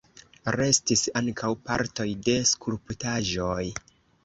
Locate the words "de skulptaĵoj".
2.29-3.63